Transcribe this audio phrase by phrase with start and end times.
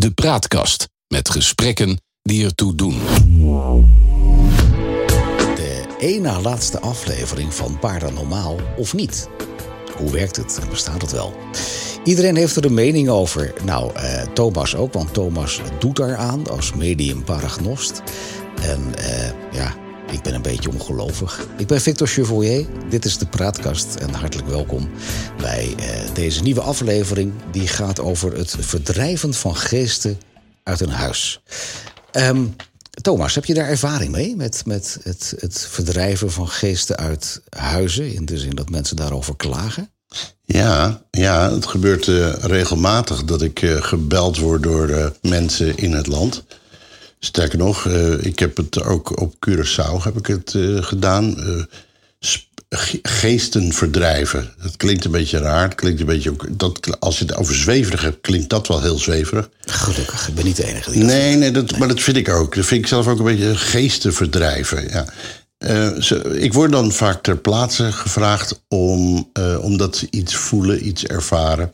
[0.00, 2.98] De Praatkast met gesprekken die ertoe doen.
[5.54, 9.28] De na laatste aflevering van Paranormaal of niet.
[9.96, 10.60] Hoe werkt het?
[10.70, 11.34] Bestaat het wel?
[12.04, 13.54] Iedereen heeft er een mening over.
[13.64, 18.02] Nou, eh, Thomas ook, want Thomas doet daaraan als medium paragnost.
[18.62, 19.74] En eh, ja,
[20.10, 21.46] ik ben een beetje ongelovig.
[21.56, 22.66] Ik ben Victor Chevalier.
[22.88, 24.90] Dit is de Praatkast en hartelijk welkom
[25.36, 27.32] bij eh, deze nieuwe aflevering.
[27.50, 30.20] Die gaat over het verdrijven van geesten
[30.62, 31.42] uit een huis.
[32.10, 32.44] Ehm,
[33.02, 38.14] Thomas, heb je daar ervaring mee met, met het, het verdrijven van geesten uit huizen?
[38.14, 39.90] In de zin dat mensen daarover klagen?
[40.44, 46.06] Ja, ja het gebeurt uh, regelmatig dat ik uh, gebeld word door mensen in het
[46.06, 46.44] land.
[47.24, 47.86] Sterker nog,
[48.20, 51.36] ik heb het ook op Curaçao heb ik het, gedaan.
[53.02, 54.54] geesten verdrijven.
[54.62, 55.62] Dat klinkt een beetje raar.
[55.62, 58.98] Het klinkt een beetje, dat, als je het over zweverig hebt, klinkt dat wel heel
[58.98, 59.48] zweverig.
[59.60, 62.54] Gelukkig, ik ben niet de enige die nee, nee, dat, maar dat vind ik ook.
[62.54, 64.88] Dat vind ik zelf ook een beetje geesten verdrijven.
[64.88, 65.04] Ja.
[65.58, 70.86] Uh, ze, ik word dan vaak ter plaatse gevraagd om, uh, omdat ze iets voelen,
[70.86, 71.72] iets ervaren.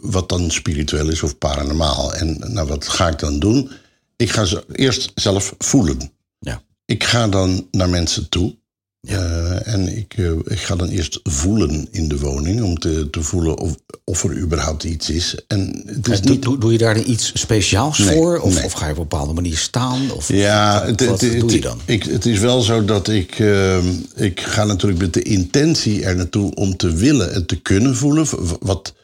[0.00, 2.14] Wat dan spiritueel is of paranormaal.
[2.14, 3.70] En nou, wat ga ik dan doen?
[4.16, 6.10] Ik ga ze eerst zelf voelen.
[6.38, 6.62] Ja.
[6.84, 8.54] Ik ga dan naar mensen toe.
[9.00, 9.20] Ja.
[9.20, 13.22] Uh, en ik, uh, ik ga dan eerst voelen in de woning om te, te
[13.22, 15.34] voelen of, of er überhaupt iets is.
[15.46, 16.42] En het is doe, niet...
[16.42, 18.38] doe, doe, je daar iets speciaals nee, voor?
[18.38, 18.64] Of, nee.
[18.64, 20.10] of, ga je op een bepaalde manier staan?
[20.10, 21.80] Of, ja, wat, doe je dan?
[21.84, 23.38] Ik, het is wel zo dat ik.
[23.38, 23.78] Uh,
[24.14, 28.26] ik ga natuurlijk met de intentie er naartoe om te willen en te kunnen voelen.
[28.60, 28.94] Wat,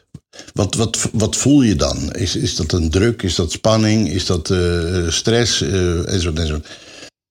[0.53, 2.11] wat, wat, wat voel je dan?
[2.11, 3.21] Is, is dat een druk?
[3.23, 4.09] Is dat spanning?
[4.09, 5.61] Is dat uh, stress?
[5.61, 6.67] Uh, enzovoort, enzovoort.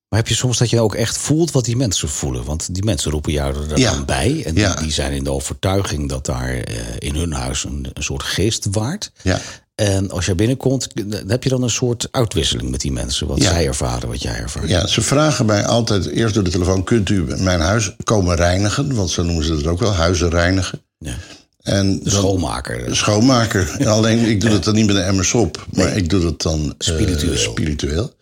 [0.09, 2.45] Maar heb je soms dat je ook echt voelt wat die mensen voelen?
[2.45, 4.05] Want die mensen roepen jou er dan Ja.
[4.05, 4.43] bij.
[4.47, 4.75] En Ja.
[4.75, 8.23] die, die zijn in de overtuiging dat daar eh, in hun huis een, een soort
[8.23, 9.13] geest waart.
[9.23, 9.41] Ja.
[9.75, 10.89] En als jij binnenkomt,
[11.27, 13.27] heb je dan een soort uitwisseling met die mensen.
[13.27, 14.69] Wat zij ervaren, wat jij ervaart.
[14.69, 18.95] Ja, ze vragen mij altijd eerst door de telefoon: kunt u mijn huis komen reinigen?
[18.95, 20.83] Want zo noemen ze het ook wel, huizen reinigen.
[20.99, 21.15] Ja.
[21.63, 22.97] En De schoonmaker.
[22.97, 23.75] Schoonmaker.
[23.79, 25.95] En Alleen ik doe dat dan niet met een emmers op, maar Nee.
[25.97, 27.37] ik doe dat dan eh, Spiritueel.
[27.37, 28.13] spiritueel.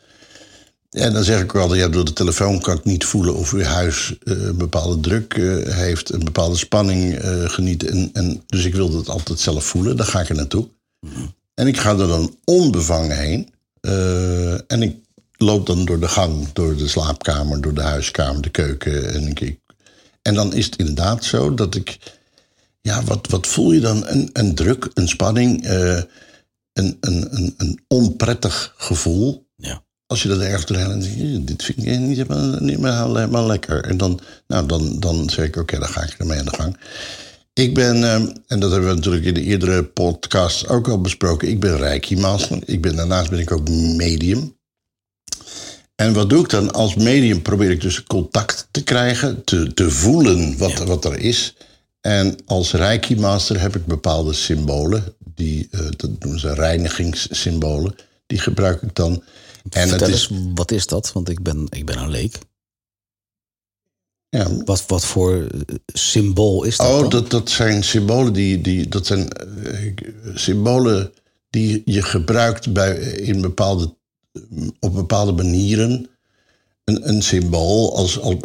[0.90, 3.62] En dan zeg ik wel, ja, door de telefoon kan ik niet voelen of uw
[3.62, 7.84] huis eh, een bepaalde druk eh, heeft, een bepaalde spanning eh, geniet.
[7.84, 10.68] En, en, dus ik wil dat altijd zelf voelen, daar ga ik er naartoe.
[11.54, 13.48] En ik ga er dan onbevangen heen.
[13.80, 14.96] eh, en ik
[15.36, 19.12] loop dan door de gang, door de slaapkamer, door de huiskamer, de keuken.
[19.14, 19.56] En, ik,
[20.22, 21.96] en dan is het inderdaad zo dat ik.
[22.80, 24.06] Ja, wat, wat voel je dan?
[24.06, 26.02] Een, een druk, een spanning, eh,
[26.72, 29.48] een, een, een, een onprettig gevoel.
[29.56, 29.84] Ja.
[30.06, 33.84] Als je dat ergens doorheen en dit vind ik niet helemaal, niet helemaal, helemaal lekker.
[33.84, 36.76] En dan, nou, dan, dan zeg ik, oké, dan ga ik ermee aan de gang.
[37.52, 38.14] Ik ben, eh,
[38.46, 42.16] en dat hebben we natuurlijk in de eerdere podcast ook al besproken, ik ben Reiki
[42.16, 42.58] Master.
[42.64, 44.58] Ik ben, daarnaast ben ik ook medium.
[45.94, 46.72] En wat doe ik dan?
[46.72, 50.84] Als medium probeer ik dus contact te krijgen, te, te voelen wat, Ja.
[50.84, 51.54] wat er is.
[52.00, 57.94] En als Reiki Master heb ik bepaalde symbolen, die, eh, dat noemen ze reinigingssymbolen,
[58.26, 59.22] die gebruik ik dan.
[59.70, 61.12] En Vertel het is, eens, wat is dat?
[61.12, 62.38] Want ik ben, ik ben een leek.
[64.28, 67.10] ja, Wat, wat voor eh, symbool is dat Oh, dan?
[67.10, 69.92] dat, dat zijn symbolen die, die dat zijn eh,
[70.34, 71.12] symbolen
[71.50, 73.96] die je gebruikt bij, in bepaalde,
[74.80, 76.08] op bepaalde manieren.
[76.90, 78.36] Een, een symbool als, als,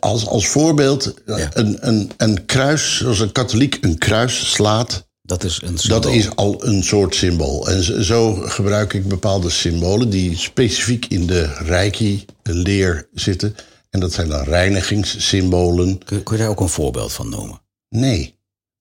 [0.00, 1.50] als, als voorbeeld Ja.
[1.52, 5.06] een, een, een kruis, zoals een katholiek een kruis slaat.
[5.22, 6.00] Dat is een symbool.
[6.00, 7.68] Dat is al een soort symbool.
[7.68, 13.54] En zo- zo gebruik ik bepaalde symbolen die specifiek in de Reiki-leer zitten.
[13.90, 15.98] En dat zijn dan reinigingssymbolen.
[16.04, 17.60] Kun, kun je daar ook een voorbeeld van noemen?
[17.88, 18.33] Nee,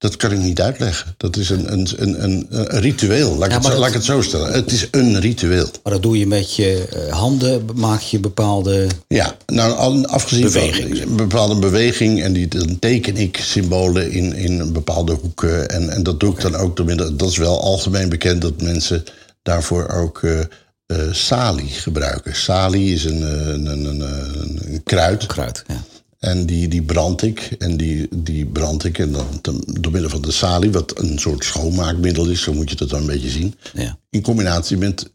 [0.03, 1.13] dat kan ik niet uitleggen.
[1.17, 3.37] Dat is een, een, een, een, een ritueel.
[3.37, 4.51] Laat Ja, het, dat- laat ik het zo stellen.
[4.51, 5.69] Het is een ritueel.
[5.83, 8.87] Maar dat doe je met je eh, handen, maak je bepaalde...
[9.07, 10.97] Ja, nou, afgezien Beweging.
[10.97, 12.21] van een bepaalde beweging...
[12.23, 15.69] en die, dan teken ik symbolen in, in bepaalde hoeken.
[15.69, 17.15] En, en dat doe ik dan ook door middel...
[17.15, 19.03] Dat is wel algemeen bekend dat mensen
[19.41, 20.39] daarvoor ook eh
[20.85, 22.35] eh, sali gebruiken.
[22.35, 25.25] Sali is een, een, een, een, een, een kruid.
[25.25, 25.83] Kruid, ja.
[26.23, 27.55] En die, die brand ik.
[27.57, 28.97] En die, die brand ik.
[28.99, 29.11] En
[29.41, 32.89] dan door middel van de salie, wat een soort schoonmaakmiddel is, zo moet je dat
[32.89, 33.55] dan een beetje zien.
[33.73, 33.97] ja.
[34.09, 35.11] In combinatie met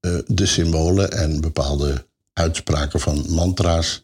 [0.00, 4.02] eh, de symbolen en bepaalde uitspraken van mantra's,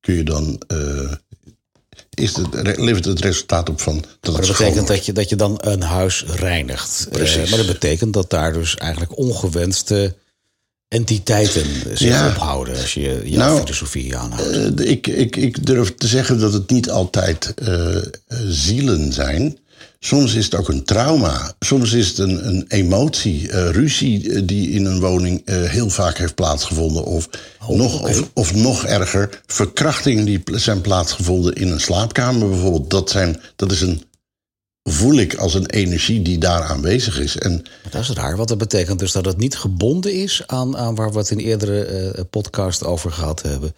[0.00, 0.62] kun je dan.
[0.66, 1.12] eh,
[2.14, 5.36] is het, levert het resultaat op van dat Maar dat betekent dat je, dat je
[5.36, 7.06] dan een huis reinigt.
[7.06, 7.48] Eh, Precies.
[7.50, 10.14] maar dat betekent dat daar dus eigenlijk ongewenste
[10.92, 12.28] entiteiten zich Ja.
[12.28, 12.76] ophouden...
[12.80, 14.80] als je jouw Nou, filosofie aanhoudt.
[14.80, 18.02] Eh, ik, ik, ik durf te zeggen dat het niet altijd eh, eh,
[18.46, 19.58] zielen zijn.
[20.00, 21.52] Soms is het ook een trauma.
[21.60, 26.34] Soms is het een, een emotie, uh, ruzie die in een woning heel vaak heeft
[26.34, 27.04] plaatsgevonden.
[27.04, 27.28] Of,
[27.66, 32.90] Oh, nog, of, of nog erger, verkrachtingen die zijn plaatsgevonden in een slaapkamer bijvoorbeeld.
[32.90, 34.02] Dat, zijn, dat is een,
[34.82, 37.38] voel ik als een energie die daar aanwezig is.
[37.38, 40.94] En Dat is raar, want dat betekent dus dat het niet gebonden is aan, aan
[40.94, 43.74] waar we het in eerdere eh podcast over gehad hebben.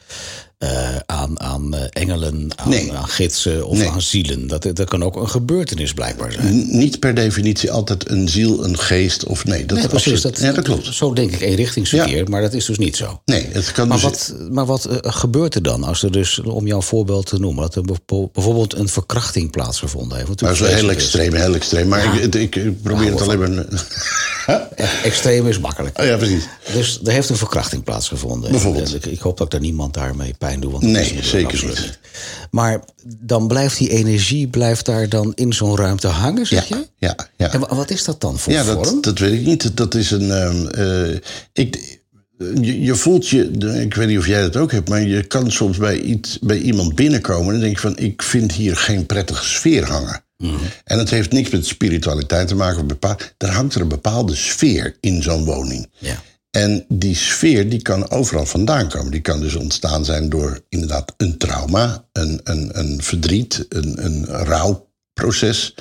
[0.64, 2.92] Eh, aan aan eh, engelen, aan, Nee.
[2.92, 3.88] aan gidsen of Nee.
[3.88, 4.46] aan zielen.
[4.46, 6.46] Dat, dat kan ook een gebeurtenis blijkbaar zijn.
[6.56, 9.66] n- niet per definitie altijd een ziel, een geest of nee.
[9.66, 10.20] Dat Nee, is precies.
[10.20, 10.94] Dat, ja, dat klopt.
[10.94, 13.20] Zo denk ik eenrichtingsverkeer, maar dat is dus niet zo.
[13.24, 14.06] Nee, het kan Maar dus...
[14.06, 17.62] wat, maar wat eh, gebeurt er dan als er dus, om jouw voorbeeld te noemen,
[17.62, 17.82] dat er
[18.32, 20.28] bijvoorbeeld een verkrachting plaatsgevonden heeft?
[20.28, 21.88] Natuurlijk wel heel extreem, heel extreem.
[21.88, 23.64] Maar ik, ik, ik probeer het alleen maar...
[25.02, 25.98] Extreem is makkelijk.
[26.00, 26.44] Oh ja, precies.
[26.72, 28.50] Dus er heeft een verkrachting plaatsgevonden.
[28.50, 28.94] Bijvoorbeeld.
[28.94, 30.72] Ik, ik hoop dat daar niemand daarmee pijn doet.
[30.72, 31.98] Want Nee, zeker absoluut niet.
[32.50, 36.86] Maar dan blijft die energie blijft daar dan in zo'n ruimte hangen, zeg Ja, je?
[36.98, 37.52] ja, ja.
[37.52, 38.82] En wa- wat is dat dan voor Ja, vorm?
[38.82, 39.76] dat, dat weet ik niet.
[39.76, 40.30] Dat is een.
[40.30, 41.14] ehm, eh,
[41.52, 41.98] ik,
[42.60, 43.50] je, je voelt je.
[43.82, 46.58] Ik weet niet of jij dat ook hebt, maar je kan soms bij, iets, bij
[46.58, 50.22] iemand binnenkomen en denk je van: ik vind hier geen prettige sfeer hangen.
[50.36, 50.54] Mhm.
[50.84, 52.98] En dat heeft niks met spiritualiteit te maken.
[53.38, 55.90] Er hangt er een bepaalde sfeer in zo'n woning.
[55.98, 56.22] Ja.
[56.50, 59.10] En die sfeer die kan overal vandaan komen.
[59.10, 64.26] Die kan dus ontstaan zijn door inderdaad een trauma, een, een, een verdriet, een, een
[64.26, 65.74] rouwproces.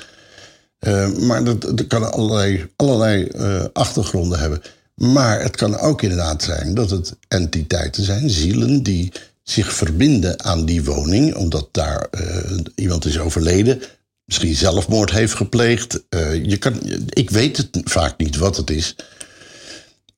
[0.78, 4.62] Eh, maar dat, dat kan allerlei, allerlei eh, achtergronden hebben.
[4.94, 9.12] Maar het kan ook inderdaad zijn dat het entiteiten zijn, zielen, die
[9.42, 13.82] zich verbinden aan die woning, omdat daar eh, iemand is overleden,
[14.24, 16.04] misschien zelfmoord heeft gepleegd.
[16.08, 18.94] Eh, je kan, ik weet het vaak niet wat het is.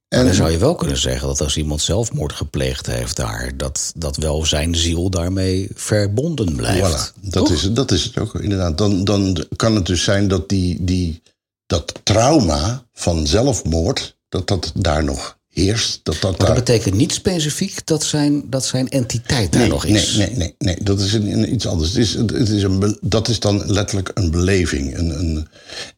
[0.09, 3.93] Maar dan zou je wel kunnen zeggen dat als iemand zelfmoord gepleegd heeft daar, dat,
[3.97, 7.13] dat wel zijn ziel daarmee verbonden blijft.
[7.13, 7.51] Voilà, dat Toch?
[7.51, 8.79] is, het, dat is het ook inderdaad.
[8.79, 11.23] Dan, dan kan het dus zijn dat die, die,
[11.67, 16.01] dat trauma van zelfmoord, dat dat daar nog heerst.
[16.03, 19.85] Dat dat Maar dat betekent niet specifiek dat zijn, dat zijn entiteit daar nee, nog
[19.85, 20.17] is.
[20.17, 21.89] Nee, nee, nee, nee, dat is een, een- iets anders.
[21.89, 24.99] Het is, het is een, dat is dan letterlijk een beleving.
[24.99, 25.49] Een, een,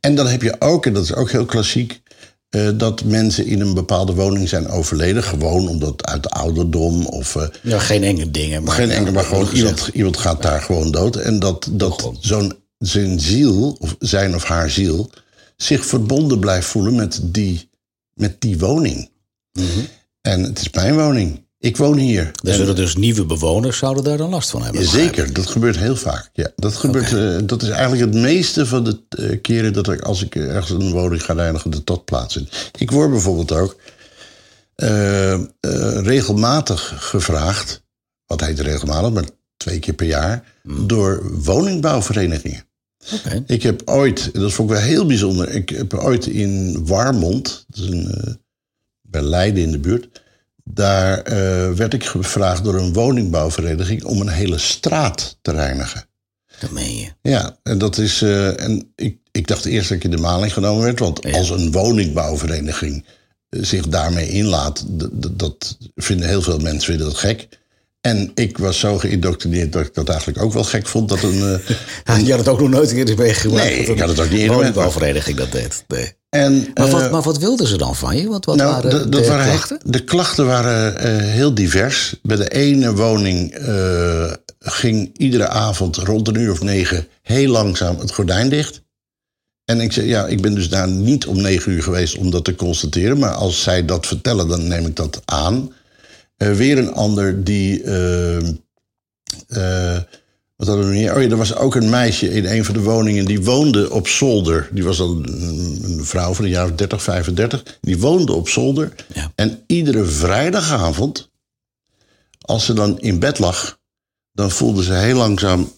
[0.00, 2.00] en dan heb je ook, en dat is ook heel klassiek,
[2.48, 5.22] eh, dat mensen in een bepaalde woning zijn overleden.
[5.22, 7.36] Gewoon omdat uit de ouderdom of...
[7.36, 8.62] eh, Ja, geen enge dingen.
[8.62, 11.16] Maar, geen enkel, maar gewoon iemand, iemand gaat daar gewoon dood.
[11.16, 15.10] En dat, dat zo'n zijn ziel, of zijn of haar ziel,
[15.56, 17.68] zich verbonden blijft voelen met die,
[18.14, 19.10] met die woning.
[19.58, 19.80] Mhm.
[20.20, 21.46] En het is mijn woning.
[21.60, 22.30] Ik woon hier.
[22.42, 24.84] Er zullen dus nieuwe bewoners zouden daar dan last van hebben.
[24.84, 26.30] Zeker, dat gebeurt heel vaak.
[26.32, 30.00] Ja, dat, gebeurt, eh, dat is eigenlijk het meeste van de eh, keren dat ik,
[30.00, 32.70] als ik ergens een woning ga reinigen, dat dat plaatsvindt.
[32.78, 33.76] Ik word bijvoorbeeld ook
[34.74, 35.40] eh,
[36.02, 37.82] regelmatig gevraagd,
[38.26, 42.66] wat heet regelmatig, maar twee keer per jaar, door woningbouwverenigingen.
[43.14, 43.44] Oké.
[43.46, 47.64] Ik heb ooit, en dat vond ik wel heel bijzonder, ik heb ooit in Warmond,
[47.68, 48.38] dat is een,
[49.10, 50.22] bij Leiden in de buurt,
[50.64, 56.06] daar eh, werd ik gevraagd door een woningbouwvereniging om een hele straat te reinigen.
[56.60, 57.08] Dat meen je.
[57.22, 58.22] Ja, en dat is.
[58.22, 61.30] eh, en ik, ik dacht eerst dat ik in de maling genomen werd, want Ja.
[61.38, 63.04] als een woningbouwvereniging
[63.48, 64.84] eh, zich daarmee inlaat,
[65.30, 67.48] dat vinden heel veel mensen vinden dat gek.
[68.00, 71.08] En ik was zo geïndoctrineerd dat ik dat eigenlijk ook wel gek vond.
[71.08, 71.60] Dat een,
[72.04, 73.64] Ah, je had het ook nog nooit eerder meegemaakt.
[73.64, 75.84] Nee, ik had het ook niet een eerder woningbouwvereniging dat deed.
[75.88, 76.12] Nee.
[76.28, 78.28] En, Maar, wat, eh, maar wat wilden ze dan van je?
[78.28, 79.80] Wat, wat nou, waren de, de, dat waren, klachten?
[79.84, 82.14] de klachten waren eh, heel divers.
[82.22, 87.98] Bij de ene woning eh, ging iedere avond rond een uur of negen heel langzaam
[87.98, 88.82] het gordijn dicht.
[89.64, 92.44] En ik zei, ja, ik ben dus daar niet om negen uur geweest om dat
[92.44, 93.18] te constateren.
[93.18, 95.72] Maar als zij dat vertellen, dan neem ik dat aan.
[96.36, 97.84] Weer een ander die.
[100.58, 101.14] Wat hadden we meer?
[101.14, 103.24] Oh ja, er was ook een meisje in een van de woningen.
[103.24, 104.68] Die woonde op zolder.
[104.72, 107.78] Die was dan een, een vrouw van een jaar of 30, 35.
[107.80, 108.92] Die woonde op zolder.
[109.14, 109.32] Ja.
[109.34, 111.30] En iedere vrijdagavond,
[112.40, 113.78] als ze dan in bed lag,
[114.32, 115.72] dan voelde ze heel langzaam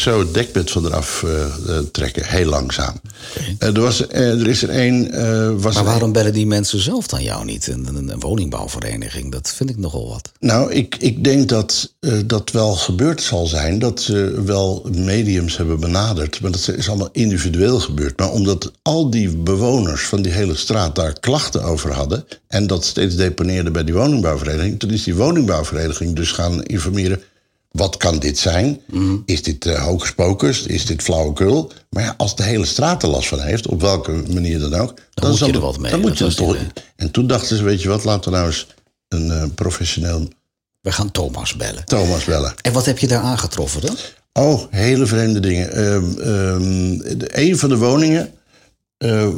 [0.00, 2.26] zo het dekbed van eraf eh, eh, trekken.
[2.26, 2.94] Heel langzaam.
[3.58, 5.10] Eh, er, was, er is er één.
[5.60, 7.66] was Maar waarom bellen die mensen zelf dan jou niet?
[7.66, 10.32] Een, een, een woningbouwvereniging, dat vind ik nogal wat.
[10.38, 11.94] Nou, ik, ik denk dat
[12.26, 13.78] dat wel gebeurd zal zijn.
[13.78, 16.40] Dat ze wel mediums hebben benaderd.
[16.40, 18.18] Maar dat is allemaal individueel gebeurd.
[18.18, 22.24] Maar omdat al die bewoners van die hele straat daar klachten over hadden.
[22.48, 24.78] en dat steeds deponeerden bij die woningbouwvereniging.
[24.78, 27.22] toen is die woningbouwvereniging dus gaan informeren.
[27.76, 28.80] Wat kan dit zijn?
[28.86, 29.16] Mhm.
[29.24, 30.62] Is dit uh, hocus?
[30.62, 31.72] Is dit flauwekul?
[31.90, 34.94] Maar ja, als de hele straat er last van heeft, op welke manier dan ook,
[35.14, 35.90] dan, moet zal je er wat mee.
[35.90, 36.58] Dan moet je er toch.
[36.58, 36.66] die,
[36.96, 38.66] En toen dachten ze, weet je wat, laten we nou eens
[39.08, 40.28] een eh, professioneel
[40.80, 41.84] We gaan Thomas bellen.
[41.84, 42.54] Thomas bellen.
[42.62, 43.96] En wat heb je daar aangetroffen dan?
[44.32, 45.72] Oh, hele vreemde dingen.
[45.72, 48.30] Ehm, ehm, de- een van de woningen
[48.96, 49.28] eh,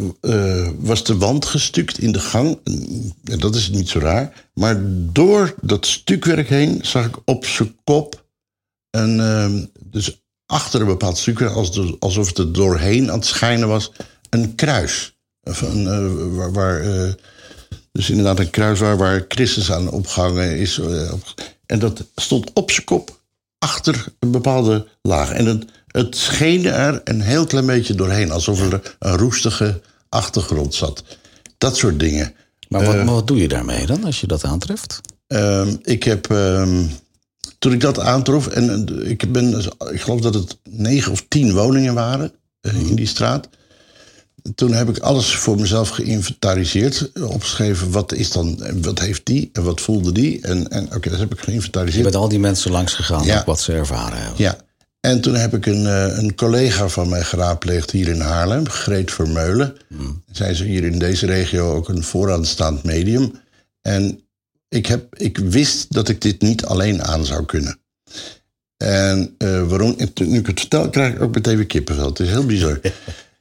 [0.79, 2.59] was de wand gestukt in de gang.
[3.25, 4.45] En dat is niet zo raar.
[4.55, 4.77] Maar
[5.13, 8.27] door dat stukwerk heen zag ik op zijn kop
[8.91, 9.21] een.
[9.21, 13.93] ehm, dus achter een bepaald als- alsof het er doorheen aan het schijnen was,
[14.31, 15.17] een kruis.
[15.43, 16.53] Of een, eh, waar.
[16.53, 17.13] waar, eh,
[17.93, 20.79] dus inderdaad een kruis waar, waar Christus aan opgehangen is.
[20.79, 21.13] eh,
[21.67, 23.21] en dat stond op zijn kop
[23.59, 25.31] achter een bepaalde laag.
[25.33, 30.75] En het, het scheen er een heel klein beetje doorheen, alsof er een roestige achtergrond
[30.75, 31.05] zat.
[31.59, 32.35] Dat soort dingen.
[32.69, 35.01] Maar wat, maar wat doe je daarmee dan als je dat aantreft?
[35.27, 36.27] Ehm, ik heb.
[37.59, 41.95] Toen ik dat aantrof, en ik, ben, ik geloof dat het negen of tien woningen
[41.95, 43.49] waren eh, in die straat.
[44.55, 47.11] Toen heb ik alles voor mezelf geïnventariseerd.
[47.23, 50.41] Opgeschreven wat is dan, wat heeft die en wat voelde die.
[50.41, 52.03] En, en oké, dat heb ik Je geïnventariseerd.
[52.03, 53.43] bent al die mensen langs gegaan Ja.
[53.47, 54.35] wat ze ervaren hebben.
[54.43, 54.57] Ja.
[55.01, 59.13] En toen heb ik een, eh, een collega van mij geraadpleegd hier in Haarlem, Greet
[59.13, 59.75] Vermeulen.
[60.33, 63.33] Zij is hier in deze regio ook een vooraanstaand medium.
[63.83, 64.21] En
[64.69, 67.79] ik, heb, ik wist dat ik dit niet alleen aan zou kunnen.
[68.77, 72.09] En eh, waarom, nu ik het vertel, krijg ik ook meteen weer kippenvel.
[72.09, 72.81] Het is heel bizar.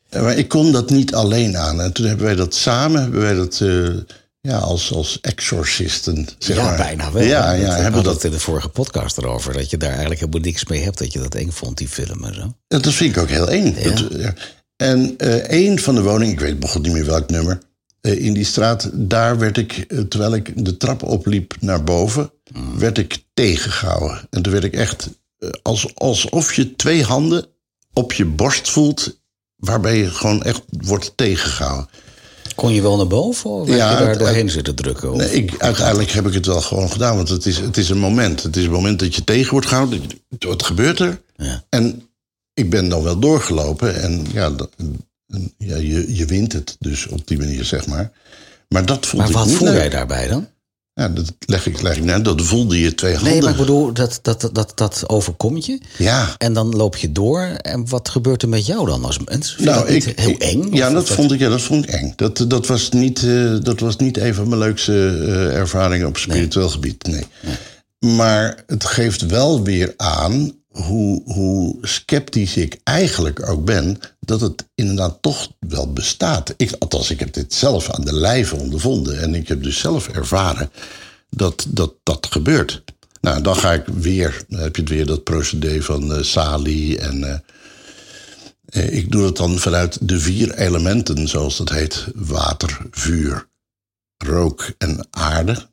[0.10, 1.82] Eh, maar ik kon dat niet alleen aan.
[1.82, 6.58] En toen hebben wij dat samen, hebben wij dat eh, ja, als, als exorcisten, zeg
[6.58, 6.78] ja, maar.
[6.78, 7.24] bijna wel.
[7.24, 9.54] Ja, ja we hebben dat in de vorige podcast erover.
[9.54, 10.98] Dat je daar eigenlijk helemaal niks mee hebt.
[10.98, 12.54] Dat je dat eng vond, die film en zo.
[12.68, 13.76] Ja, dat vind ik ook heel eng.
[13.84, 14.34] Dat, ja.
[14.76, 17.60] En eh een van de woningen, ik weet begon niet meer welk nummer,
[18.16, 22.32] in die straat, daar werd ik, eh, terwijl ik de trap opliep naar boven,
[22.78, 24.28] werd ik tegengehouden.
[24.30, 27.46] En toen werd ik echt, eh, als, alsof je twee handen
[27.94, 29.20] op je borst voelt,
[29.56, 31.90] waarbij je gewoon echt wordt tegengehouden.
[32.56, 35.18] Kon je wel naar boven of werd Ja, je daar doorheen zitten drukken?
[35.18, 37.98] Nee, ik, uiteindelijk heb ik het wel gewoon gedaan, want het is, het is een
[37.98, 38.44] moment.
[38.44, 40.02] Het is een moment dat je tegen wordt gehouden.
[40.40, 41.22] Wat gebeurt er?
[41.36, 41.64] Ja.
[41.70, 42.10] En
[42.54, 44.52] ik ben dan wel doorgelopen en ja,
[45.28, 48.12] en, ja je, je wint het dus op die manier, zeg maar.
[48.68, 49.78] Maar dat vond Maar ik wat voel leuk.
[49.78, 50.48] jij daarbij dan?
[50.94, 52.26] Ja, dat leg ik, leg ik net.
[52.26, 53.32] Dat voelde je twee handen.
[53.32, 55.82] Nee, maar ik bedoel, dat, dat, dat, dat overkomt je.
[55.98, 57.42] Ja, En dan loop je door.
[57.42, 59.54] En wat gebeurt er met jou dan als mens?
[59.56, 60.76] Vind nou, ik, heel eng?
[60.76, 62.14] Ja, dat vond, ik, ja, dat vond ik eng.
[62.16, 66.18] Dat, dat, was niet, eh, dat was niet een van mijn leukste eh, ervaringen op
[66.18, 67.08] spiritueel gebied.
[67.08, 67.24] Nee.
[68.16, 70.52] Maar het geeft wel weer aan
[70.84, 74.00] hoe, hoe sceptisch ik eigenlijk ook ben.
[74.20, 76.54] dat het inderdaad toch wel bestaat.
[76.58, 79.22] Ik, althans, ik heb dit zelf aan de lijve ondervonden.
[79.22, 80.72] En ik heb dus zelf ervaren
[81.30, 82.84] dat dat, dat gebeurt.
[83.22, 86.96] Nou, dan ga ik weer, dan heb je het weer dat procedé van eh, Sali
[86.96, 87.24] en.
[87.24, 87.40] eh,
[88.68, 93.48] eh, ik doe het dan vanuit de vier elementen, zoals dat heet: water, vuur,
[94.18, 95.68] rook en aarde.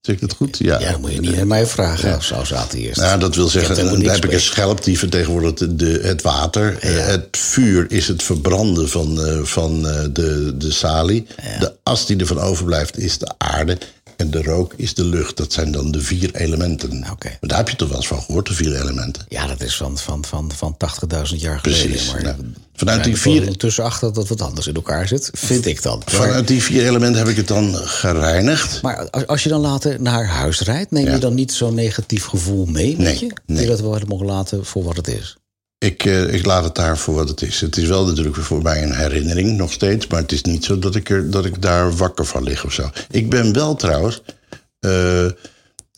[0.00, 0.58] Zeg ik dat goed?
[0.58, 0.80] Ja.
[0.80, 2.96] Ja, dat moet je niet aan mij vragen als, als atheïst.
[3.00, 6.78] Nou, dat wil zeggen, dan heb ik een schelp die vertegenwoordigt de, de- het water.
[6.80, 11.26] Eh, Het vuur is het verbranden van, eh, van eh, de, de salie.
[11.58, 13.78] De as die ervan overblijft is de aarde.
[14.20, 15.36] En de rook is de lucht.
[15.36, 17.04] Dat zijn dan de vier elementen.
[17.10, 17.28] Oké.
[17.28, 19.24] Maar daar heb je toch wel eens van gehoord, de vier elementen.
[19.28, 21.88] Ja, dat is van, van, van, van 80.000 jaar geleden.
[21.88, 22.36] Precies, Maar nou,
[22.74, 25.30] vanuit die er vier- ondertussen achter dat wat anders in elkaar zit.
[25.32, 25.98] Vind ik dan.
[25.98, 28.82] Maar, Vanuit die vier elementen heb ik het dan gereinigd.
[28.82, 32.24] maar als, als je dan later naar huis rijdt, neem je dan niet zo'n negatief
[32.24, 33.32] gevoel mee met Nee, je?
[33.46, 33.62] Nee.
[33.62, 35.36] je dat wel helemaal laten voor wat het is?
[35.80, 37.60] Ik, eh, ik laat het daar voor wat het is.
[37.60, 40.06] Het is wel natuurlijk voor mij een herinnering nog steeds.
[40.06, 42.72] Maar het is niet zo dat ik, er, dat ik daar wakker van lig of
[42.72, 42.90] zo.
[43.10, 44.22] Ik ben wel trouwens.
[44.80, 45.36] en,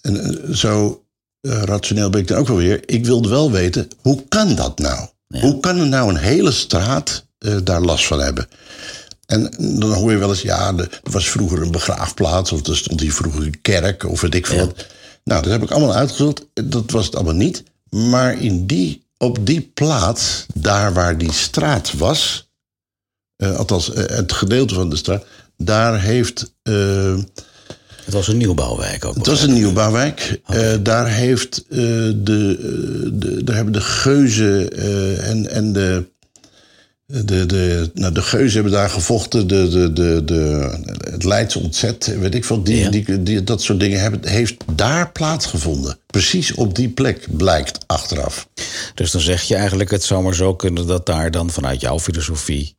[0.03, 1.05] eh, zo
[1.41, 2.83] eh, rationeel ben ik dan ook wel weer.
[2.87, 5.09] Ik wilde wel weten, hoe kan dat nou?
[5.27, 7.27] Hoe kan er nou een hele straat
[7.65, 8.47] daar last van hebben?
[9.27, 12.53] En dan hoor je wel eens, ja, er was vroeger een begraafplaats...
[12.53, 14.87] of er stond hier vroeger een kerk, of weet ik veel wat.
[15.25, 16.47] Nou, dat heb ik allemaal uitgezocht.
[16.55, 17.63] Dat was het allemaal niet.
[17.91, 22.51] Maar in die, op die plaats, daar waar die straat was...
[23.37, 25.25] eh, althans, eh, het gedeelte van de straat...
[25.57, 26.55] daar heeft...
[26.63, 27.17] eh,
[28.05, 29.15] Het was een nieuwbouwwijk ook.
[29.15, 30.41] het was een nieuwbouwwijk.
[30.83, 32.19] Daar, heeft, de,
[33.13, 34.73] de, daar hebben de geuzen
[35.23, 36.12] en, en de,
[37.13, 39.47] de, de, nou, de geuzen hebben daar gevochten.
[39.47, 40.71] De, de, de, de,
[41.11, 42.63] het Leidse ontzet, weet ik veel.
[42.63, 42.91] Die, Ja.
[42.91, 45.99] die, die, dat soort dingen hebben, heeft daar plaatsgevonden.
[46.07, 48.49] Precies op die plek, blijkt achteraf.
[48.95, 52.01] Dus dan zeg je eigenlijk, het zou maar zo kunnen dat daar dan vanuit jouw
[52.01, 52.77] filosofie...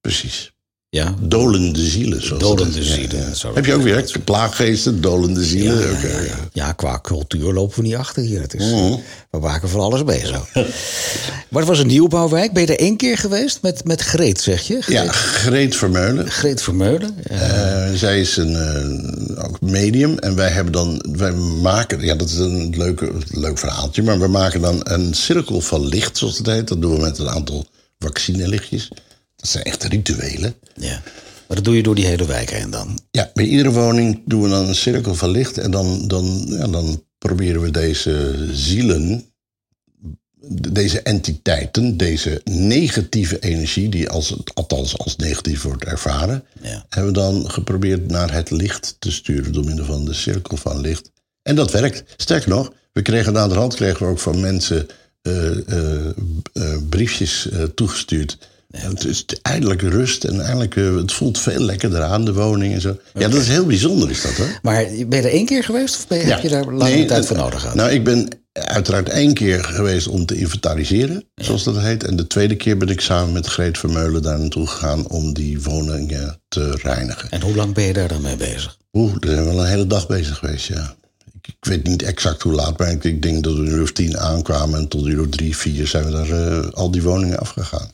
[0.00, 0.52] Precies.
[0.96, 2.22] Ja, Dolende zielen.
[2.26, 3.34] Zoals Dolende zielen, Ja, ja.
[3.34, 5.78] zo Heb je ook weer plaaggeesten, dolende zielen?
[5.78, 6.18] Ja, ja,
[6.52, 6.72] ja.
[6.72, 8.40] qua cultuur lopen we niet achter hier.
[8.40, 8.94] Het is, Mhm.
[9.30, 10.46] We maken van alles mee zo.
[11.50, 12.52] maar het was een nieuwbouwwijk.
[12.52, 14.82] Ben je er één keer geweest met, met Greet, zeg je?
[14.82, 16.30] Greet, Ja, Greet Vermeulen.
[16.30, 17.14] Greet Vermeulen.
[17.22, 20.18] Eh, zij is een, eh, ook medium.
[20.18, 24.26] En wij hebben dan, wij maken, ja, dat is een leuke, leuk verhaaltje, maar we
[24.28, 26.68] maken dan een cirkel van licht, zoals het heet.
[26.68, 27.66] Dat doen we met een aantal
[27.98, 28.88] vaccinelichtjes.
[29.46, 30.54] Dat zijn echt rituelen.
[30.76, 31.02] Ja.
[31.46, 32.98] Maar dat doe je door die hele wijk heen dan?
[33.10, 35.58] Ja, bij iedere woning doen we dan een cirkel van licht.
[35.58, 39.24] En dan, dan, ja, dan proberen we deze zielen,
[40.70, 46.86] deze entiteiten, deze negatieve energie, die als, althans als negatief wordt ervaren, Ja.
[46.88, 50.80] hebben we dan geprobeerd naar het licht te sturen door middel van de cirkel van
[50.80, 51.10] licht.
[51.42, 52.14] En dat werkt.
[52.16, 54.86] Sterker nog, we kregen aan de hand kregen we ook van mensen
[55.22, 56.06] eh, eh,
[56.52, 57.62] eh, briefjes eh,
[58.70, 62.80] Het is eindelijk rust en eindelijk, eh, het voelt veel lekkerder aan de woning en
[62.80, 62.96] zo.
[63.14, 64.58] Ja, dat is heel bijzonder, is dat hoor.
[64.62, 67.04] Maar ben je er één keer geweest of ben je, heb je daar langere Nee,
[67.04, 67.74] tijd eh, voor nodig gehad?
[67.74, 72.04] Nou, ik ben uiteraard één keer geweest om te inventariseren, zoals dat heet.
[72.04, 75.62] En de tweede keer ben ik samen met Greet Vermeulen daar naartoe gegaan om die
[75.62, 77.30] woningen te reinigen.
[77.30, 78.76] en hoe lang ben je daar dan mee bezig?
[78.92, 80.94] Oeh, daar zijn we wel een hele dag bezig geweest, ja.
[81.42, 83.92] Ik, weet niet exact hoe laat, maar ik, ik denk dat we een uur of
[83.92, 84.78] tien aankwamen.
[84.78, 87.90] En tot een uur of drie, vier zijn we daar eh, al die woningen afgegaan.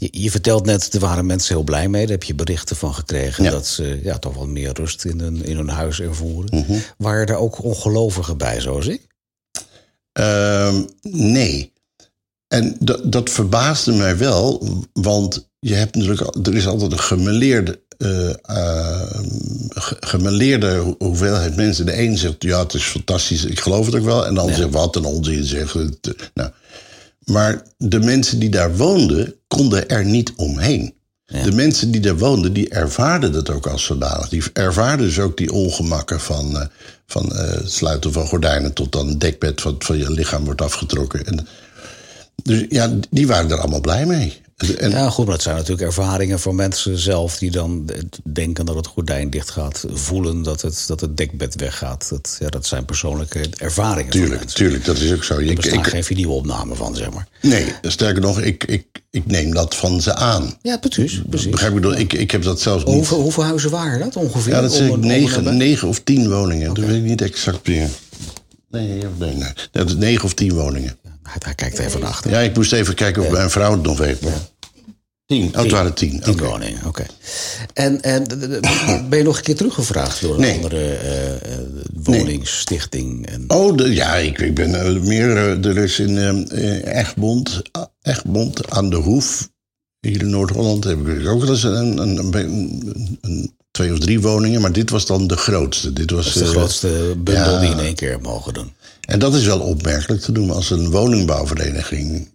[0.00, 2.02] Je, je vertelt net, er waren mensen heel blij mee.
[2.02, 3.50] Daar heb je berichten van gekregen Ja.
[3.50, 6.58] dat ze ja, toch wel meer rust in hun, in hun huis ervoeren.
[6.66, 6.78] Mhm.
[6.98, 9.06] Waren er ook ongelovigen bij, zoals ik?
[10.12, 11.72] Ehm, nee.
[12.48, 17.80] En dat, dat verbaasde mij wel, want je hebt natuurlijk, er is altijd een gemeleerde,
[19.68, 21.86] ge- gemeleerde ho- hoeveelheid mensen.
[21.86, 24.26] De een zegt, ja, het is fantastisch, ik geloof het ook wel.
[24.26, 25.98] En de ander zegt, wat een onzin, het.
[26.02, 26.50] eh, Nou.
[27.24, 30.94] Maar de mensen die daar woonden, konden er niet omheen.
[31.26, 34.28] De mensen die daar woonden, die ervaarden dat ook als zodanig.
[34.28, 36.66] Die ervaarden dus ook die ongemakken van, eh,
[37.06, 38.72] van eh, het sluiten van gordijnen...
[38.72, 41.26] tot dan het dekbed van, van je lichaam wordt afgetrokken.
[41.26, 41.46] En,
[42.42, 44.40] dus ja, die waren er allemaal blij mee.
[44.60, 47.90] En, Ja, goed, maar dat zijn natuurlijk ervaringen van mensen zelf die dan
[48.24, 52.08] denken dat het gordijn dicht gaat, voelen dat het, dat het dekbed weggaat.
[52.08, 54.10] Dat, ja, dat zijn persoonlijke ervaringen.
[54.10, 55.34] tuurlijk, tuurlijk, dat is ook zo.
[55.34, 57.28] Er ik, geen videoopnamen van, zeg maar.
[57.42, 60.58] nee, sterker nog, ik, ik, ik neem dat van ze aan.
[60.62, 61.22] Ja, precies.
[61.30, 61.50] precies.
[61.50, 62.94] Begrijp ik, bedoel, ik, ik heb dat zelfs niet...
[62.94, 64.52] Hoeveel, hoeveel huizen waren dat ongeveer?
[64.52, 66.74] Ja, dat Om om en negen, negen of tien woningen.
[66.74, 67.88] Dat weet ik niet exact meer.
[68.70, 69.34] Nee, nee, nee.
[69.34, 69.52] nee.
[69.70, 70.98] Dat is negen of tien woningen.
[71.22, 72.30] Hij, hij kijkt even naar achter.
[72.30, 74.20] Ja, ik moest even kijken of mijn vrouw het nog weet.
[74.20, 74.48] maar-
[75.26, 75.48] Tien.
[75.48, 76.20] Oh, het waren tien.
[76.20, 76.44] Tien Oké.
[76.44, 77.06] woningen, oké.
[77.74, 78.24] En, en
[79.08, 80.54] ben je nog een keer teruggevraagd door een Nee.
[80.54, 81.40] andere eh, eh,
[81.94, 83.26] woningstichting?
[83.26, 85.36] En, Oh, de, ja, ik, ik ben eh, meer.
[85.66, 86.18] er is in
[86.50, 89.50] eh, Egmond, ah, Egmond aan de Hoef.
[90.00, 93.98] Hier in Noord-Holland heb ik ook wel eens een, een, een, een- een- twee of
[93.98, 94.60] drie woningen.
[94.60, 95.92] Maar dit was dan de grootste.
[95.92, 97.60] Dit was dat is de eh, grootste bundel ja.
[97.60, 98.72] die in één keer mogen doen.
[99.00, 102.28] En dat is wel opmerkelijk te doen als een woningbouwvereniging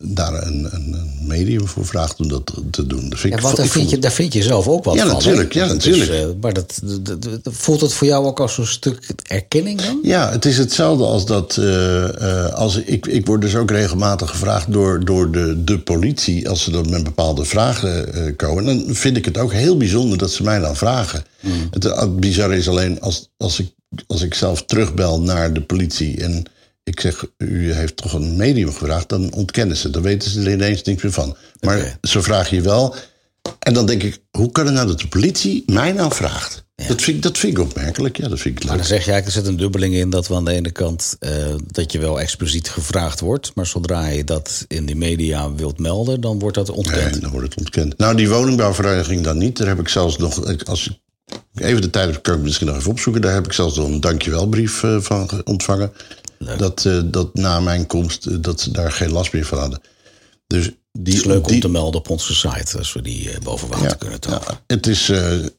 [0.00, 3.08] daar een, een, een medium voor vraagt om dat te doen.
[3.08, 5.08] Dat vind Ja, daar vind, je, daar vind je zelf ook wat Ja, van.
[5.10, 5.14] hè?
[5.16, 6.10] natuurlijk, ja, Dat natuurlijk.
[6.10, 9.98] eh, maar dat, dat- dat- voelt het voor jou ook als een stuk erkenning dan?
[10.02, 11.56] Ja, het is hetzelfde als dat.
[11.56, 16.48] eh, eh, als ik, ik word dus ook regelmatig gevraagd door, door de, de politie.
[16.48, 18.64] als ze dan met bepaalde vragen eh, komen.
[18.64, 21.24] Dan vind ik het ook heel bijzonder dat ze mij dan vragen.
[21.70, 23.68] Het, het bizarre is alleen als, als, ik,
[24.06, 26.20] als ik zelf terugbel naar de politie.
[26.22, 26.44] en
[26.84, 29.08] ik zeg, u heeft toch een medium gevraagd.
[29.08, 29.90] dan ontkennen ze.
[29.90, 31.36] Dan weten ze er ineens niks meer van.
[31.60, 32.94] Maar ze vragen je wel.
[33.58, 36.62] En dan denk ik, hoe kan het nou dat de politie mij nou vraagt?
[36.88, 38.16] Dat, vind, ik- dat vind ik opmerkelijk.
[38.16, 38.68] Ja, dat vind ik leuk.
[38.68, 40.70] Maar dan zeg je eigenlijk, er zit een dubbeling in dat we aan de ene
[40.70, 45.52] kant eh, dat je wel expliciet gevraagd wordt, maar zodra je dat in de media
[45.54, 47.10] wilt melden, dan wordt dat ontkend.
[47.10, 47.98] Nee, dan wordt het ontkend.
[47.98, 49.56] Nou, die woningbouwvereniging dan niet.
[49.56, 50.98] Daar heb ik zelfs nog, als ik
[51.54, 53.22] even de tijd kan ik misschien nog even opzoeken.
[53.22, 55.92] Daar heb ik zelfs nog een dankjewelbrief eh, van ge- ontvangen.
[56.56, 59.80] Dat, eh, dat na mijn komst, eh, dat ze daar geen last meer van hadden.
[60.46, 63.30] Dus die, Het is leuk die, om te melden op onze site, als we die
[63.42, 64.40] boven water kunnen tonen.
[64.46, 65.12] ja, het is,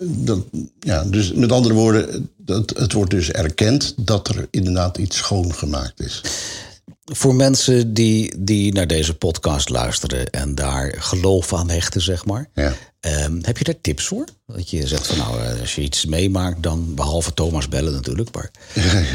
[0.04, 0.40] dat,
[0.80, 6.00] ja, dus met andere woorden, dat, het wordt dus erkend dat er inderdaad iets schoongemaakt
[6.00, 6.22] is.
[7.06, 12.50] Voor mensen die, die naar deze podcast luisteren en daar geloof aan hechten, zeg maar.
[12.54, 12.74] Ja.
[13.00, 14.26] ehm, heb je daar tips voor?
[14.48, 18.36] Dat je zegt van nou, eh, als je iets meemaakt, dan behalve Thomas bellen natuurlijk,
[18.36, 18.52] maar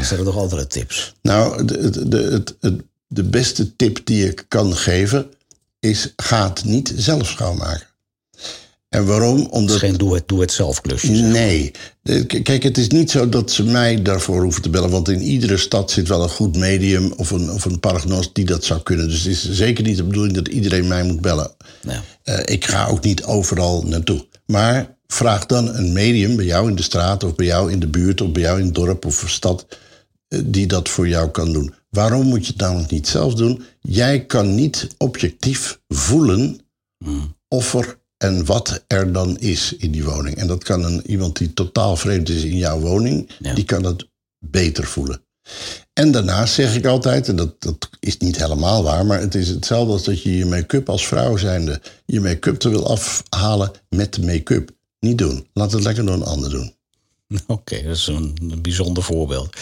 [0.01, 1.13] zijn er nog andere tips?
[1.21, 5.31] Nou, de, de, de, de beste tip die ik kan geven
[5.79, 7.87] is: ga het niet zelf schoonmaken.
[8.91, 9.37] En waarom?
[9.37, 9.77] Het is Omdat.
[9.77, 11.11] geen doe het, doe het zelf klusje.
[11.11, 11.71] Nee.
[12.43, 14.89] Kijk, het is niet zo dat ze mij daarvoor hoeven te bellen.
[14.89, 18.45] Want in iedere stad zit wel een goed medium of een, of een paragnost die
[18.45, 19.07] dat zou kunnen.
[19.07, 21.51] Dus het is zeker niet de bedoeling dat iedereen mij moet bellen.
[22.23, 24.27] Eh, ik ga ook niet overal naartoe.
[24.45, 27.87] Maar vraag dan een medium bij jou in de straat of bij jou in de
[27.87, 29.67] buurt of bij jou in het dorp of stad
[30.27, 31.73] eh, die dat voor jou kan doen.
[31.89, 33.63] Waarom moet je het namelijk niet zelf doen?
[33.81, 36.59] Jij kan niet objectief voelen
[37.47, 40.35] of er en wat er dan is in die woning.
[40.35, 43.53] En dat kan een, iemand die totaal vreemd is in jouw woning, Ja.
[43.53, 44.07] die kan dat
[44.39, 45.21] beter voelen.
[45.93, 49.47] En daarnaast zeg ik altijd, en dat, dat is niet helemaal waar, maar het is
[49.47, 54.21] hetzelfde als dat je je make-up als vrouw zijnde je make-up te wil afhalen met
[54.25, 54.69] make-up.
[54.99, 55.47] Niet doen.
[55.53, 56.75] Laat het lekker door een ander doen.
[57.47, 59.55] Oké, dat is een, bijzonder voorbeeld.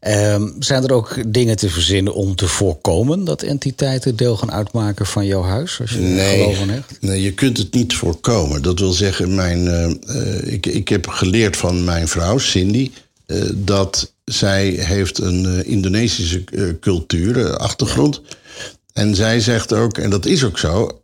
[0.00, 5.06] Ehm, zijn er ook dingen te verzinnen om te voorkomen dat entiteiten deel gaan uitmaken
[5.06, 5.80] van jouw huis?
[5.80, 7.00] Als je er aan hecht?
[7.00, 8.62] nee, je kunt het niet voorkomen.
[8.62, 12.90] Dat wil zeggen, mijn, eh, eh, ik, ik heb geleerd van mijn vrouw, Cindy,
[13.26, 16.44] eh, dat zij heeft een Indonesische
[16.80, 18.20] cultuur, achtergrond.
[18.92, 21.00] En zij zegt ook, en dat is ook zo,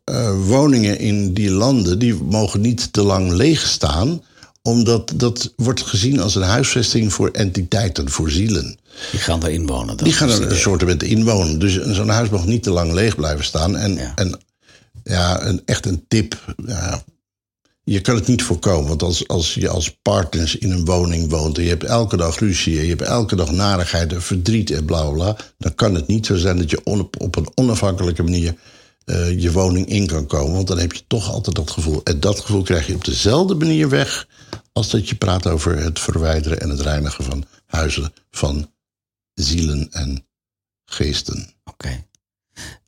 [0.47, 4.23] woningen in die landen die mogen niet te lang leeg staan,
[4.63, 8.79] omdat dat wordt gezien als een huisvesting voor entiteiten, voor zielen.
[9.11, 9.97] Die gaan daarin wonen.
[9.97, 10.05] dan.
[10.05, 11.59] Die gaan Dus er een soort met inwonen.
[11.59, 13.77] Dus zo'n huis mag niet te lang leeg blijven staan.
[13.77, 14.01] En Ja.
[14.01, 14.41] ja, en,
[15.05, 16.55] ja een, echt een tip.
[16.67, 17.03] Ja,
[17.85, 18.89] je kan het niet voorkomen.
[18.89, 21.57] Want als, als je als partners in een woning woont...
[21.59, 22.77] en je hebt elke dag ruzie...
[22.79, 25.37] en je hebt elke dag narigheid en verdriet en bla bla bla...
[25.59, 28.55] dan kan het niet zo zijn dat je on- op een onafhankelijke manier...
[29.05, 30.53] eh, je woning in kan komen.
[30.53, 32.01] Want dan heb je toch altijd dat gevoel.
[32.03, 34.29] En dat gevoel krijg je op dezelfde manier weg...
[34.73, 38.13] als dat je praat over het verwijderen en het reinigen van huizen...
[38.31, 38.71] van
[39.35, 40.27] zielen en
[40.85, 41.55] geesten.
[41.65, 42.05] Oké.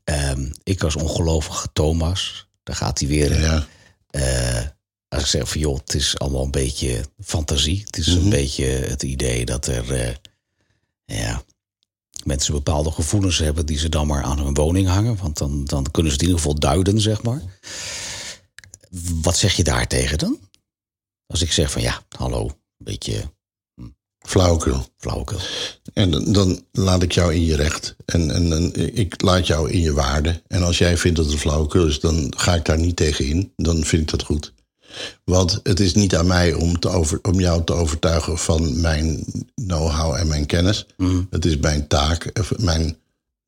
[0.04, 3.40] Ehm, ik als ongelovige Thomas, daar gaat hij weer.
[3.40, 3.66] Ja.
[4.10, 4.66] Eh,
[5.08, 7.82] als ik zeg van joh, het is allemaal een beetje fantasie.
[7.84, 10.14] Het is een beetje het idee dat er eh,
[11.04, 11.42] ja,
[12.26, 15.16] mensen bepaalde gevoelens hebben die ze dan maar aan hun woning hangen.
[15.16, 17.42] Want dan, dan kunnen ze het in ieder geval duiden, zeg maar.
[19.22, 20.38] Wat zeg je daar tegen dan?
[21.26, 23.32] Als ik zeg van ja, hallo, een beetje
[24.26, 24.86] Flauwekul.
[24.96, 25.38] flauwekul.
[25.92, 27.96] En dan, dan laat ik jou in je recht.
[28.04, 30.42] En, en, en ik laat jou in je waarde.
[30.46, 33.52] En als jij vindt dat het flauwekul is, dan ga ik daar niet tegen in.
[33.56, 34.52] Dan vind ik dat goed.
[35.24, 39.24] Want het is niet aan mij om, te over, om jou te overtuigen van mijn
[39.54, 40.86] know-how en mijn kennis.
[41.30, 42.96] Het is mijn taak, eh, mijn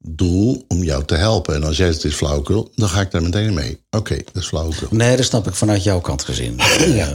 [0.08, 1.54] doel om jou te helpen.
[1.54, 3.80] En als jij het is flauwekul, dan ga ik daar meteen mee.
[3.90, 4.88] Oké, dat is flauwekul.
[4.90, 6.56] Nee, dat snap ik vanuit jouw kant gezien.
[6.94, 7.14] Ja,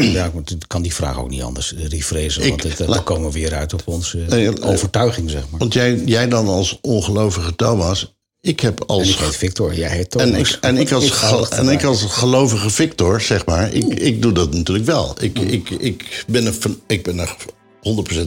[0.00, 2.48] ja ik moet- ik kan die vraag ook niet anders eh, rephresen.
[2.48, 5.42] Want Ik- het, eh, dan komen we weer uit op onze Nee, eh, overtuiging, zeg
[5.50, 5.60] maar.
[5.60, 9.02] Want jij, jij dan als ongelovige Thomas, ik heb als...
[9.02, 10.28] En ik heet Victor, jij heet Thomas.
[10.28, 14.22] En ik, en, ik als, het en ik als gelovige Victor, zeg maar, ik, ik
[14.22, 15.14] doe dat natuurlijk wel.
[15.18, 17.36] Ik, ik, ik, ben er van, ik ben er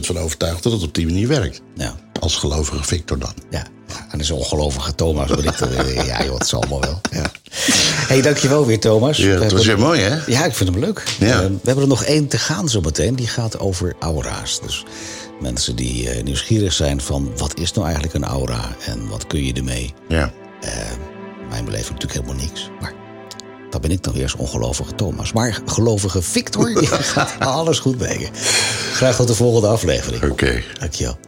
[0.00, 1.60] van overtuigd dat het op die manier werkt.
[1.74, 3.34] Ja, Als gelovige Victor dan.
[3.50, 3.66] ja.
[4.10, 5.28] En is ongelovige Thomas.
[5.28, 7.00] Ben ik eh, ja, joh, het zal allemaal wel.
[7.10, 7.30] Ja.
[8.06, 9.16] hey, dankjewel weer, Thomas.
[9.16, 10.18] Ja, dat was weer mooi, hè?
[10.26, 11.02] Ja, ik vind hem leuk.
[11.18, 11.40] Ja.
[11.40, 13.16] Eh, we hebben er nog één te gaan zo meteen.
[13.16, 14.60] Die gaat over aura's.
[14.60, 14.84] Dus
[15.40, 17.32] mensen die eh, nieuwsgierig zijn van...
[17.36, 19.94] wat is nou eigenlijk een aura en wat kun je ermee?
[20.08, 20.32] Ja.
[20.60, 20.70] Eh,
[21.48, 22.70] mijn beleving natuurlijk helemaal niks.
[22.80, 22.92] Maar
[23.70, 25.32] dat ben ik dan weer als ongelovige Thomas.
[25.32, 28.30] Maar gelovige Victor, die gaat alles goed brengen.
[28.92, 30.30] Graag tot de volgende aflevering.
[30.30, 30.62] Oké.
[30.78, 31.18] Dankjewel.